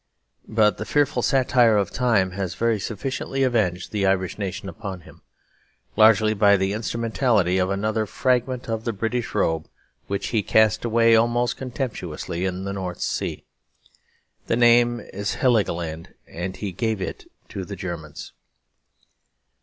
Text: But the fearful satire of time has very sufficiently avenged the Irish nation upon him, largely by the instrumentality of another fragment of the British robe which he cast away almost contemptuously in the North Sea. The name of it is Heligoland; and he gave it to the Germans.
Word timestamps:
But 0.49 0.77
the 0.77 0.85
fearful 0.85 1.21
satire 1.21 1.77
of 1.77 1.91
time 1.91 2.31
has 2.31 2.55
very 2.55 2.79
sufficiently 2.79 3.43
avenged 3.43 3.91
the 3.91 4.07
Irish 4.07 4.39
nation 4.39 4.67
upon 4.67 5.01
him, 5.01 5.21
largely 5.95 6.33
by 6.33 6.57
the 6.57 6.73
instrumentality 6.73 7.59
of 7.59 7.69
another 7.69 8.07
fragment 8.07 8.67
of 8.67 8.83
the 8.83 8.93
British 8.93 9.35
robe 9.35 9.67
which 10.07 10.29
he 10.29 10.41
cast 10.41 10.83
away 10.83 11.15
almost 11.15 11.55
contemptuously 11.55 12.45
in 12.45 12.63
the 12.63 12.73
North 12.73 13.01
Sea. 13.01 13.45
The 14.47 14.55
name 14.55 15.01
of 15.01 15.05
it 15.05 15.13
is 15.13 15.35
Heligoland; 15.35 16.15
and 16.27 16.55
he 16.57 16.71
gave 16.71 16.99
it 16.99 17.25
to 17.49 17.63
the 17.63 17.75
Germans. 17.75 18.33